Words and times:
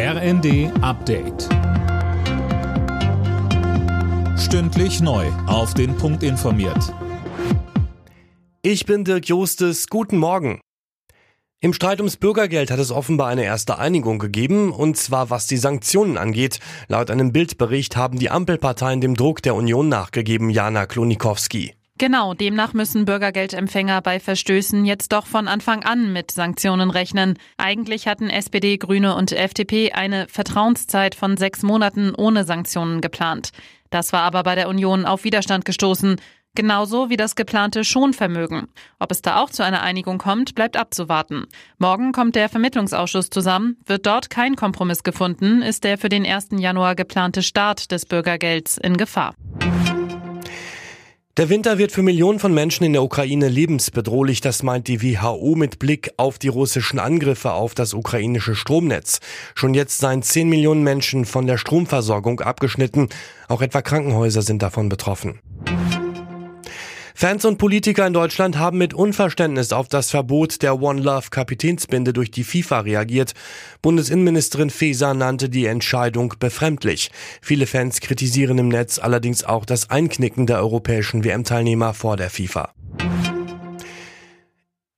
RND 0.00 0.70
Update. 0.80 1.48
Stündlich 4.38 5.00
neu. 5.00 5.26
Auf 5.48 5.74
den 5.74 5.96
Punkt 5.96 6.22
informiert. 6.22 6.94
Ich 8.62 8.86
bin 8.86 9.02
Dirk 9.02 9.26
Jostes. 9.26 9.88
Guten 9.88 10.18
Morgen. 10.18 10.60
Im 11.58 11.72
Streit 11.72 11.98
ums 11.98 12.16
Bürgergeld 12.16 12.70
hat 12.70 12.78
es 12.78 12.92
offenbar 12.92 13.26
eine 13.26 13.42
erste 13.42 13.80
Einigung 13.80 14.20
gegeben, 14.20 14.70
und 14.70 14.96
zwar 14.96 15.30
was 15.30 15.48
die 15.48 15.56
Sanktionen 15.56 16.16
angeht. 16.16 16.60
Laut 16.86 17.10
einem 17.10 17.32
Bildbericht 17.32 17.96
haben 17.96 18.20
die 18.20 18.30
Ampelparteien 18.30 19.00
dem 19.00 19.16
Druck 19.16 19.42
der 19.42 19.56
Union 19.56 19.88
nachgegeben, 19.88 20.48
Jana 20.48 20.86
Klonikowski. 20.86 21.74
Genau, 21.98 22.32
demnach 22.32 22.74
müssen 22.74 23.06
Bürgergeldempfänger 23.06 24.00
bei 24.02 24.20
Verstößen 24.20 24.84
jetzt 24.84 25.12
doch 25.12 25.26
von 25.26 25.48
Anfang 25.48 25.82
an 25.82 26.12
mit 26.12 26.30
Sanktionen 26.30 26.90
rechnen. 26.90 27.36
Eigentlich 27.56 28.06
hatten 28.06 28.30
SPD, 28.30 28.76
Grüne 28.76 29.16
und 29.16 29.32
FDP 29.32 29.90
eine 29.90 30.28
Vertrauenszeit 30.28 31.16
von 31.16 31.36
sechs 31.36 31.64
Monaten 31.64 32.14
ohne 32.14 32.44
Sanktionen 32.44 33.00
geplant. 33.00 33.50
Das 33.90 34.12
war 34.12 34.22
aber 34.22 34.44
bei 34.44 34.54
der 34.54 34.68
Union 34.68 35.06
auf 35.06 35.24
Widerstand 35.24 35.64
gestoßen. 35.64 36.20
Genauso 36.54 37.10
wie 37.10 37.16
das 37.16 37.34
geplante 37.34 37.82
Schonvermögen. 37.82 38.68
Ob 39.00 39.10
es 39.10 39.20
da 39.20 39.40
auch 39.40 39.50
zu 39.50 39.64
einer 39.64 39.82
Einigung 39.82 40.18
kommt, 40.18 40.54
bleibt 40.54 40.76
abzuwarten. 40.76 41.46
Morgen 41.78 42.12
kommt 42.12 42.36
der 42.36 42.48
Vermittlungsausschuss 42.48 43.30
zusammen. 43.30 43.76
Wird 43.86 44.06
dort 44.06 44.30
kein 44.30 44.54
Kompromiss 44.54 45.02
gefunden, 45.02 45.62
ist 45.62 45.82
der 45.82 45.98
für 45.98 46.08
den 46.08 46.24
1. 46.24 46.50
Januar 46.58 46.94
geplante 46.94 47.42
Start 47.42 47.90
des 47.90 48.06
Bürgergelds 48.06 48.78
in 48.78 48.96
Gefahr. 48.96 49.34
Der 51.38 51.48
Winter 51.50 51.78
wird 51.78 51.92
für 51.92 52.02
Millionen 52.02 52.40
von 52.40 52.52
Menschen 52.52 52.82
in 52.82 52.94
der 52.94 53.04
Ukraine 53.04 53.46
lebensbedrohlich, 53.46 54.40
das 54.40 54.64
meint 54.64 54.88
die 54.88 55.00
WHO 55.00 55.54
mit 55.54 55.78
Blick 55.78 56.10
auf 56.16 56.36
die 56.36 56.48
russischen 56.48 56.98
Angriffe 56.98 57.52
auf 57.52 57.76
das 57.76 57.94
ukrainische 57.94 58.56
Stromnetz. 58.56 59.20
Schon 59.54 59.72
jetzt 59.72 59.98
seien 59.98 60.24
10 60.24 60.48
Millionen 60.48 60.82
Menschen 60.82 61.24
von 61.24 61.46
der 61.46 61.56
Stromversorgung 61.56 62.40
abgeschnitten, 62.40 63.08
auch 63.46 63.62
etwa 63.62 63.82
Krankenhäuser 63.82 64.42
sind 64.42 64.62
davon 64.62 64.88
betroffen. 64.88 65.38
Fans 67.20 67.44
und 67.44 67.58
Politiker 67.58 68.06
in 68.06 68.12
Deutschland 68.12 68.58
haben 68.58 68.78
mit 68.78 68.94
Unverständnis 68.94 69.72
auf 69.72 69.88
das 69.88 70.08
Verbot 70.08 70.62
der 70.62 70.80
One 70.80 71.00
Love 71.00 71.30
Kapitänsbinde 71.30 72.12
durch 72.12 72.30
die 72.30 72.44
FIFA 72.44 72.78
reagiert. 72.82 73.32
Bundesinnenministerin 73.82 74.70
Faeser 74.70 75.14
nannte 75.14 75.48
die 75.48 75.66
Entscheidung 75.66 76.34
befremdlich. 76.38 77.10
Viele 77.42 77.66
Fans 77.66 78.00
kritisieren 78.00 78.58
im 78.58 78.68
Netz 78.68 79.00
allerdings 79.00 79.42
auch 79.42 79.64
das 79.64 79.90
Einknicken 79.90 80.46
der 80.46 80.58
europäischen 80.58 81.24
WM-Teilnehmer 81.24 81.92
vor 81.92 82.16
der 82.16 82.30
FIFA. 82.30 82.72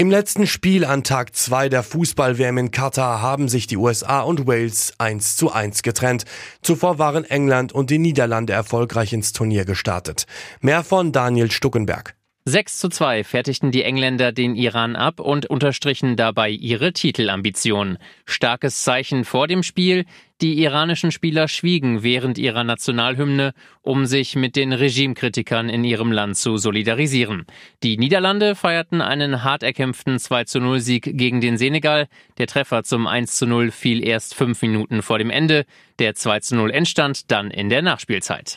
Im 0.00 0.12
letzten 0.12 0.46
Spiel 0.46 0.84
an 0.84 1.02
Tag 1.02 1.34
2 1.34 1.68
der 1.70 1.82
Fußball-WM 1.82 2.56
in 2.56 2.70
Katar 2.70 3.20
haben 3.20 3.48
sich 3.48 3.66
die 3.66 3.76
USA 3.76 4.20
und 4.20 4.46
Wales 4.46 4.92
1 4.98 5.34
zu 5.34 5.50
1 5.50 5.82
getrennt. 5.82 6.24
Zuvor 6.62 7.00
waren 7.00 7.24
England 7.24 7.72
und 7.72 7.90
die 7.90 7.98
Niederlande 7.98 8.52
erfolgreich 8.52 9.12
ins 9.12 9.32
Turnier 9.32 9.64
gestartet. 9.64 10.26
Mehr 10.60 10.84
von 10.84 11.10
Daniel 11.10 11.50
Stuckenberg. 11.50 12.14
6 12.48 12.78
zu 12.78 12.88
2 12.88 13.24
fertigten 13.24 13.72
die 13.72 13.82
Engländer 13.82 14.32
den 14.32 14.56
Iran 14.56 14.96
ab 14.96 15.20
und 15.20 15.44
unterstrichen 15.44 16.16
dabei 16.16 16.48
ihre 16.48 16.94
Titelambitionen. 16.94 17.98
Starkes 18.24 18.82
Zeichen 18.84 19.26
vor 19.26 19.46
dem 19.46 19.62
Spiel. 19.62 20.06
Die 20.40 20.62
iranischen 20.62 21.12
Spieler 21.12 21.46
schwiegen 21.46 22.02
während 22.02 22.38
ihrer 22.38 22.64
Nationalhymne, 22.64 23.52
um 23.82 24.06
sich 24.06 24.34
mit 24.34 24.56
den 24.56 24.72
Regimekritikern 24.72 25.68
in 25.68 25.84
ihrem 25.84 26.10
Land 26.10 26.38
zu 26.38 26.56
solidarisieren. 26.56 27.44
Die 27.82 27.98
Niederlande 27.98 28.54
feierten 28.54 29.02
einen 29.02 29.44
hart 29.44 29.62
erkämpften 29.62 30.18
2 30.18 30.44
zu 30.44 30.60
0 30.60 30.80
Sieg 30.80 31.18
gegen 31.18 31.42
den 31.42 31.58
Senegal. 31.58 32.08
Der 32.38 32.46
Treffer 32.46 32.82
zum 32.82 33.06
1 33.06 33.36
zu 33.36 33.46
0 33.46 33.70
fiel 33.70 34.02
erst 34.02 34.34
fünf 34.34 34.62
Minuten 34.62 35.02
vor 35.02 35.18
dem 35.18 35.28
Ende. 35.28 35.66
Der 35.98 36.14
2 36.14 36.40
zu 36.40 36.56
0 36.56 36.70
entstand 36.70 37.30
dann 37.30 37.50
in 37.50 37.68
der 37.68 37.82
Nachspielzeit. 37.82 38.56